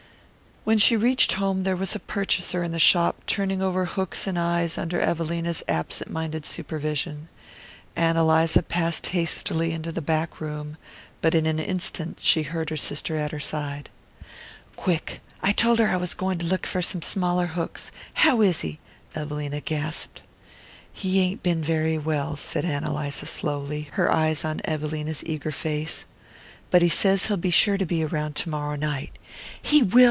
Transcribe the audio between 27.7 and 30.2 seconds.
to be round to morrow night." "He will?